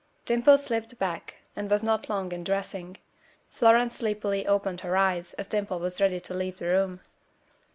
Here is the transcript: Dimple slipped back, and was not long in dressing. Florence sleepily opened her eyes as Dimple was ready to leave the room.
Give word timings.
Dimple 0.25 0.57
slipped 0.57 0.97
back, 0.97 1.35
and 1.55 1.69
was 1.69 1.83
not 1.83 2.09
long 2.09 2.31
in 2.31 2.43
dressing. 2.43 2.97
Florence 3.51 3.97
sleepily 3.97 4.47
opened 4.47 4.81
her 4.81 4.97
eyes 4.97 5.33
as 5.35 5.47
Dimple 5.47 5.79
was 5.79 6.01
ready 6.01 6.19
to 6.21 6.33
leave 6.33 6.57
the 6.57 6.65
room. 6.65 7.01